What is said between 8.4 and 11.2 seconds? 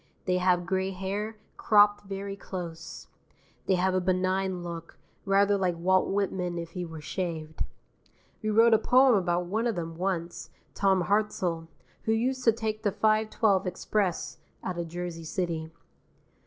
We wrote a poem about one of them once, Tom